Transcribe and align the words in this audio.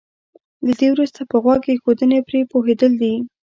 له 0.65 0.73
دې 0.79 0.87
وروسته 0.91 1.21
په 1.31 1.37
غوږ 1.43 1.61
ايښودنې 1.71 2.19
پرې 2.27 2.41
پوهېدل 2.51 2.91
دي. 3.01 3.15